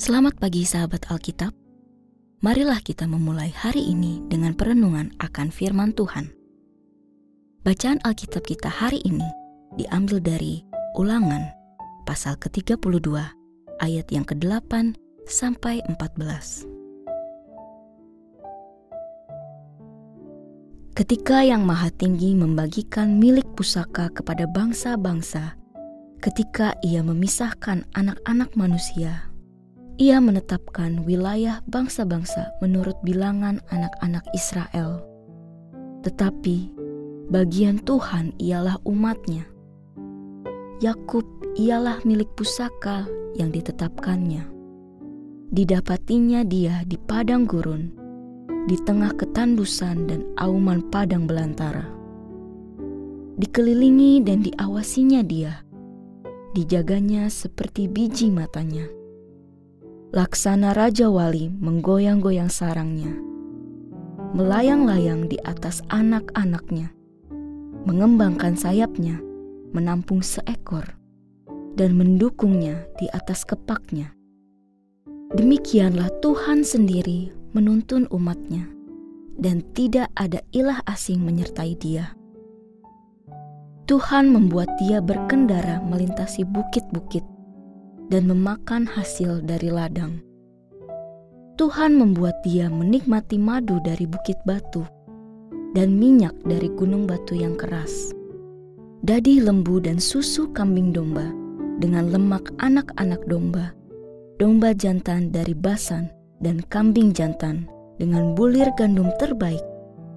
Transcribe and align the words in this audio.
Selamat 0.00 0.40
pagi 0.40 0.64
sahabat 0.64 1.12
Alkitab. 1.12 1.52
Marilah 2.40 2.80
kita 2.80 3.04
memulai 3.04 3.52
hari 3.52 3.84
ini 3.84 4.24
dengan 4.32 4.56
perenungan 4.56 5.12
akan 5.20 5.52
firman 5.52 5.92
Tuhan. 5.92 6.32
Bacaan 7.68 8.00
Alkitab 8.00 8.48
kita 8.48 8.72
hari 8.72 9.04
ini 9.04 9.28
diambil 9.76 10.24
dari 10.24 10.64
Ulangan 10.96 11.52
pasal 12.08 12.40
ke-32 12.40 13.12
ayat 13.84 14.08
yang 14.08 14.24
ke-8 14.24 14.96
sampai 15.28 15.84
14. 15.92 16.64
Ketika 20.96 21.44
Yang 21.44 21.62
Maha 21.68 21.92
Tinggi 21.92 22.32
membagikan 22.32 23.20
milik 23.20 23.52
pusaka 23.52 24.08
kepada 24.08 24.48
bangsa-bangsa, 24.48 25.60
ketika 26.24 26.72
Ia 26.80 27.04
memisahkan 27.04 27.84
anak-anak 27.92 28.56
manusia 28.56 29.29
ia 30.00 30.16
menetapkan 30.16 31.04
wilayah 31.04 31.60
bangsa-bangsa 31.68 32.56
menurut 32.64 32.96
bilangan 33.04 33.60
anak-anak 33.68 34.24
Israel. 34.32 35.04
Tetapi 36.00 36.72
bagian 37.28 37.76
Tuhan 37.84 38.32
ialah 38.40 38.80
umatnya. 38.88 39.44
Yakub 40.80 41.28
ialah 41.60 42.00
milik 42.08 42.32
pusaka 42.32 43.04
yang 43.36 43.52
ditetapkannya. 43.52 44.48
Didapatinya 45.52 46.48
dia 46.48 46.80
di 46.88 46.96
padang 46.96 47.44
gurun, 47.44 47.92
di 48.64 48.80
tengah 48.80 49.12
ketandusan 49.12 50.08
dan 50.08 50.24
auman 50.40 50.80
padang 50.88 51.28
belantara. 51.28 51.84
Dikelilingi 53.36 54.24
dan 54.24 54.48
diawasinya 54.48 55.20
dia, 55.20 55.60
dijaganya 56.56 57.28
seperti 57.28 57.84
biji 57.84 58.32
matanya 58.32 58.99
Laksana 60.10 60.74
Raja 60.74 61.06
Wali 61.06 61.54
menggoyang-goyang 61.62 62.50
sarangnya, 62.50 63.14
melayang-layang 64.34 65.30
di 65.30 65.38
atas 65.46 65.86
anak-anaknya, 65.86 66.90
mengembangkan 67.86 68.58
sayapnya, 68.58 69.22
menampung 69.70 70.18
seekor, 70.18 70.82
dan 71.78 71.94
mendukungnya 71.94 72.90
di 72.98 73.06
atas 73.14 73.46
kepaknya. 73.46 74.10
Demikianlah 75.38 76.10
Tuhan 76.18 76.66
sendiri 76.66 77.30
menuntun 77.54 78.10
umatnya, 78.10 78.66
dan 79.38 79.62
tidak 79.78 80.10
ada 80.18 80.42
ilah 80.50 80.82
asing 80.90 81.22
menyertai 81.22 81.78
dia. 81.78 82.18
Tuhan 83.86 84.34
membuat 84.34 84.74
dia 84.82 84.98
berkendara 84.98 85.78
melintasi 85.86 86.42
bukit-bukit 86.50 87.22
dan 88.10 88.26
memakan 88.26 88.84
hasil 88.84 89.40
dari 89.46 89.70
ladang. 89.70 90.18
Tuhan 91.54 91.94
membuat 91.94 92.42
dia 92.42 92.66
menikmati 92.66 93.38
madu 93.38 93.78
dari 93.86 94.04
bukit 94.04 94.36
batu 94.42 94.82
dan 95.72 95.94
minyak 95.94 96.34
dari 96.42 96.66
gunung 96.74 97.06
batu 97.06 97.38
yang 97.38 97.54
keras. 97.54 98.10
Dadi 99.00 99.40
lembu 99.40 99.80
dan 99.80 99.96
susu 99.96 100.50
kambing 100.52 100.92
domba 100.92 101.30
dengan 101.80 102.12
lemak 102.12 102.52
anak-anak 102.60 103.24
domba, 103.24 103.72
domba 104.36 104.76
jantan 104.76 105.32
dari 105.32 105.56
basan 105.56 106.12
dan 106.44 106.60
kambing 106.68 107.14
jantan 107.14 107.64
dengan 107.96 108.36
bulir 108.36 108.68
gandum 108.76 109.08
terbaik, 109.16 109.62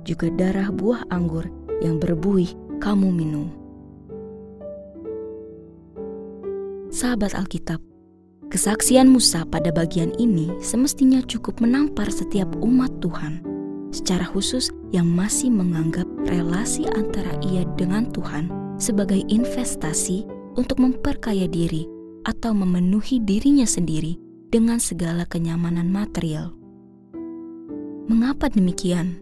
juga 0.03 0.27
darah 0.35 0.71
buah 0.71 1.07
anggur 1.11 1.47
yang 1.79 1.99
berbuih 1.99 2.51
kamu 2.83 3.11
minum. 3.11 3.62
Sahabat 6.93 7.33
Alkitab, 7.33 7.81
kesaksian 8.53 9.09
Musa 9.09 9.49
pada 9.49 9.73
bagian 9.73 10.13
ini 10.21 10.53
semestinya 10.61 11.25
cukup 11.25 11.57
menampar 11.57 12.05
setiap 12.13 12.45
umat 12.61 12.93
Tuhan, 13.01 13.41
secara 13.89 14.21
khusus 14.21 14.69
yang 14.93 15.09
masih 15.09 15.49
menganggap 15.49 16.05
relasi 16.29 16.85
antara 16.93 17.33
ia 17.41 17.65
dengan 17.81 18.13
Tuhan 18.13 18.77
sebagai 18.77 19.25
investasi 19.25 20.29
untuk 20.53 20.77
memperkaya 20.77 21.49
diri 21.49 21.89
atau 22.29 22.53
memenuhi 22.53 23.17
dirinya 23.25 23.65
sendiri 23.65 24.13
dengan 24.53 24.77
segala 24.77 25.25
kenyamanan 25.25 25.89
material. 25.89 26.53
Mengapa 28.05 28.53
demikian? 28.53 29.17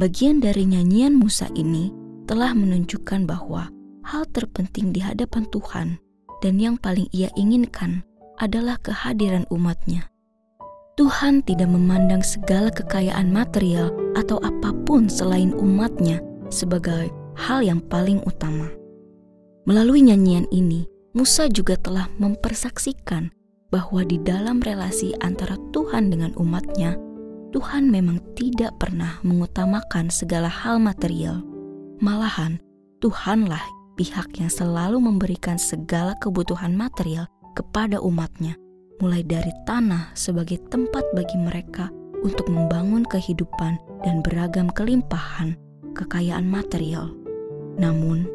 Bagian 0.00 0.40
dari 0.40 0.64
nyanyian 0.64 1.12
Musa 1.12 1.52
ini 1.52 1.92
telah 2.24 2.56
menunjukkan 2.56 3.28
bahwa 3.28 3.68
hal 4.08 4.24
terpenting 4.32 4.96
di 4.96 5.04
hadapan 5.04 5.44
Tuhan 5.52 6.00
dan 6.42 6.58
yang 6.58 6.74
paling 6.76 7.06
ia 7.14 7.30
inginkan 7.38 8.02
adalah 8.42 8.76
kehadiran 8.82 9.46
umatnya. 9.54 10.10
Tuhan 10.98 11.40
tidak 11.46 11.72
memandang 11.72 12.20
segala 12.20 12.68
kekayaan 12.68 13.32
material 13.32 13.94
atau 14.12 14.36
apa 14.44 14.76
pun 14.84 15.08
selain 15.08 15.54
umatnya 15.56 16.20
sebagai 16.52 17.08
hal 17.32 17.64
yang 17.64 17.80
paling 17.80 18.20
utama. 18.28 18.68
Melalui 19.64 20.04
nyanyian 20.04 20.44
ini, 20.52 20.84
Musa 21.16 21.48
juga 21.48 21.78
telah 21.80 22.10
mempersaksikan 22.20 23.32
bahwa 23.72 24.04
di 24.04 24.20
dalam 24.20 24.60
relasi 24.60 25.16
antara 25.24 25.56
Tuhan 25.72 26.12
dengan 26.12 26.36
umatnya, 26.36 26.98
Tuhan 27.56 27.88
memang 27.88 28.20
tidak 28.36 28.76
pernah 28.76 29.16
mengutamakan 29.24 30.12
segala 30.12 30.48
hal 30.48 30.76
material. 30.76 31.40
Malahan, 32.04 32.60
Tuhanlah 33.00 33.64
pihak 33.94 34.38
yang 34.40 34.50
selalu 34.50 34.98
memberikan 34.98 35.56
segala 35.60 36.16
kebutuhan 36.18 36.72
material 36.72 37.28
kepada 37.52 38.00
umatnya, 38.00 38.56
mulai 39.00 39.20
dari 39.24 39.52
tanah 39.68 40.14
sebagai 40.16 40.60
tempat 40.72 41.04
bagi 41.12 41.36
mereka 41.36 41.92
untuk 42.22 42.48
membangun 42.48 43.02
kehidupan 43.04 43.76
dan 44.06 44.22
beragam 44.22 44.70
kelimpahan 44.72 45.58
kekayaan 45.92 46.48
material. 46.48 47.12
Namun, 47.76 48.28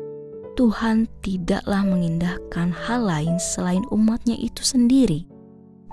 Tuhan 0.57 1.05
tidaklah 1.21 1.85
mengindahkan 1.85 2.73
hal 2.73 3.05
lain 3.05 3.37
selain 3.37 3.85
umatnya 3.93 4.33
itu 4.33 4.65
sendiri. 4.65 5.29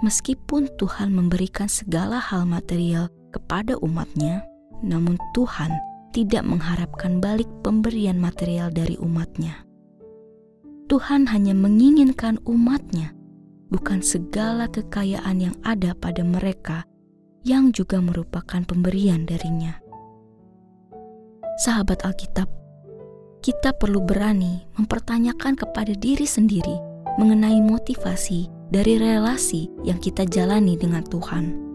Meskipun 0.01 0.73
Tuhan 0.81 1.13
memberikan 1.13 1.69
segala 1.69 2.17
hal 2.17 2.49
material 2.49 3.13
kepada 3.33 3.77
umatnya, 3.81 4.45
namun 4.81 5.21
Tuhan 5.37 5.73
tidak 6.15 6.47
mengharapkan 6.47 7.19
balik 7.19 7.51
pemberian 7.67 8.23
material 8.23 8.71
dari 8.71 8.95
umatnya. 9.03 9.67
Tuhan 10.87 11.27
hanya 11.27 11.59
menginginkan 11.59 12.39
umatnya, 12.47 13.11
bukan 13.75 13.99
segala 13.99 14.71
kekayaan 14.71 15.51
yang 15.51 15.57
ada 15.67 15.91
pada 15.99 16.23
mereka 16.23 16.87
yang 17.43 17.75
juga 17.75 17.99
merupakan 17.99 18.63
pemberian 18.63 19.27
darinya. 19.27 19.75
Sahabat 21.67 22.07
Alkitab, 22.07 22.47
kita 23.43 23.75
perlu 23.75 23.99
berani 23.99 24.63
mempertanyakan 24.79 25.59
kepada 25.59 25.93
diri 25.99 26.25
sendiri 26.25 26.79
mengenai 27.19 27.59
motivasi 27.59 28.47
dari 28.71 29.03
relasi 29.03 29.67
yang 29.83 29.99
kita 29.99 30.23
jalani 30.31 30.79
dengan 30.79 31.03
Tuhan. 31.03 31.74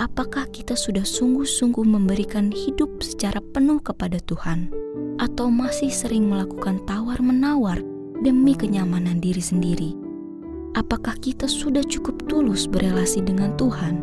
Apakah 0.00 0.48
kita 0.48 0.80
sudah 0.80 1.04
sungguh-sungguh 1.04 1.84
memberikan 1.84 2.48
hidup 2.48 3.04
secara 3.04 3.36
penuh 3.52 3.84
kepada 3.84 4.16
Tuhan, 4.24 4.72
atau 5.20 5.52
masih 5.52 5.92
sering 5.92 6.24
melakukan 6.24 6.80
tawar-menawar 6.88 7.84
demi 8.24 8.56
kenyamanan 8.56 9.20
diri 9.20 9.44
sendiri. 9.44 9.92
Apakah 10.72 11.20
kita 11.20 11.44
sudah 11.44 11.84
cukup 11.84 12.16
tulus 12.32 12.64
berelasi 12.64 13.20
dengan 13.20 13.52
Tuhan, 13.60 14.00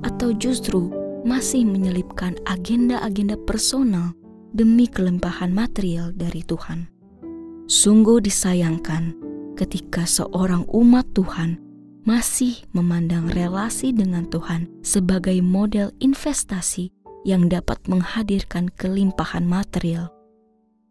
atau 0.00 0.32
justru 0.32 0.88
masih 1.28 1.68
menyelipkan 1.68 2.40
agenda-agenda 2.48 3.36
personal 3.44 4.16
demi 4.56 4.88
kelimpahan 4.88 5.52
material 5.52 6.16
dari 6.16 6.40
Tuhan? 6.40 6.88
Sungguh 7.68 8.16
disayangkan 8.24 9.12
ketika 9.60 10.08
seorang 10.08 10.64
umat 10.72 11.04
Tuhan 11.12 11.63
masih 12.04 12.60
memandang 12.76 13.32
relasi 13.32 13.88
dengan 13.96 14.28
Tuhan 14.28 14.68
sebagai 14.84 15.40
model 15.40 15.88
investasi 16.04 16.92
yang 17.24 17.48
dapat 17.48 17.80
menghadirkan 17.88 18.68
kelimpahan 18.76 19.48
material. 19.48 20.12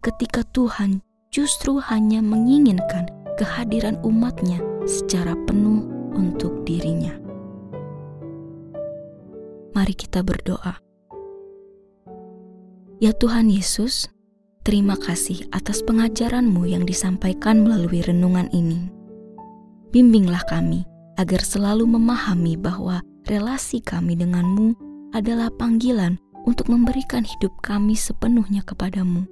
Ketika 0.02 0.42
Tuhan 0.58 1.06
justru 1.30 1.78
hanya 1.86 2.18
menginginkan 2.26 3.06
kehadiran 3.38 4.02
umatnya 4.02 4.58
secara 4.90 5.38
penuh 5.46 5.86
untuk 6.18 6.66
dirinya. 6.66 7.14
Mari 9.78 9.94
kita 9.94 10.26
berdoa. 10.26 10.82
Ya 12.98 13.14
Tuhan 13.14 13.54
Yesus, 13.54 14.10
terima 14.66 14.98
kasih 14.98 15.46
atas 15.54 15.86
pengajaran-Mu 15.86 16.66
yang 16.66 16.90
disampaikan 16.90 17.62
melalui 17.62 18.02
renungan 18.02 18.50
ini. 18.50 18.90
Bimbinglah 19.94 20.42
kami 20.50 20.90
agar 21.20 21.42
selalu 21.46 21.86
memahami 21.86 22.58
bahwa 22.58 23.02
relasi 23.30 23.80
kami 23.80 24.18
denganmu 24.18 24.74
adalah 25.14 25.54
panggilan 25.56 26.18
untuk 26.44 26.68
memberikan 26.68 27.22
hidup 27.22 27.54
kami 27.62 27.94
sepenuhnya 27.94 28.66
kepadamu 28.66 29.24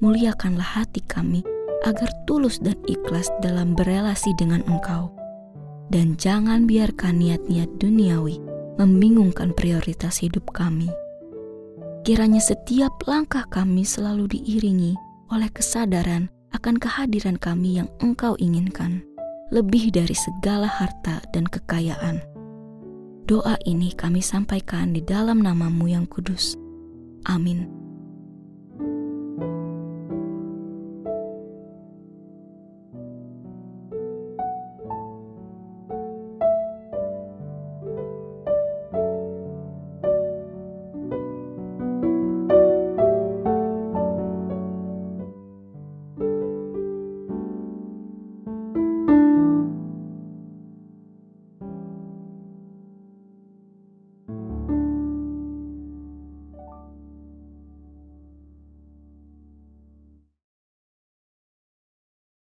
muliakanlah 0.00 0.64
hati 0.64 1.04
kami 1.04 1.44
agar 1.84 2.08
tulus 2.24 2.60
dan 2.60 2.76
ikhlas 2.88 3.28
dalam 3.44 3.76
berelasi 3.76 4.32
dengan 4.36 4.64
Engkau. 4.66 5.12
dan 5.90 6.14
jangan 6.22 6.70
biarkan 6.70 7.18
niat-niat 7.18 7.66
duniawi 7.82 8.38
membingungkan 8.78 9.50
prioritas 9.50 10.22
hidup 10.22 10.46
kami. 10.54 10.86
Kiranya 12.06 12.38
setiap 12.38 12.94
langkah 13.10 13.42
kami 13.50 13.82
selalu 13.82 14.30
diiringi 14.30 14.94
oleh 15.34 15.50
kesadaran 15.50 16.30
akan 16.54 16.78
kehadiran 16.78 17.34
kami 17.42 17.82
yang 17.82 17.90
Engkau 17.98 18.38
inginkan, 18.38 19.02
lebih 19.50 19.90
dari 19.94 20.14
segala 20.14 20.66
harta 20.66 21.22
dan 21.34 21.46
kekayaan. 21.46 22.22
Doa 23.30 23.54
ini 23.66 23.94
kami 23.94 24.22
sampaikan 24.22 24.90
di 24.90 25.02
dalam 25.02 25.42
namamu 25.42 25.86
yang 25.86 26.06
kudus. 26.06 26.58
Amin. 27.30 27.79